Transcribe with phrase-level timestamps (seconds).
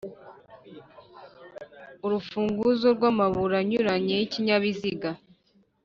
[2.05, 5.09] Urufunguzo rw’amaburo anyuranye y’ikinyabiziga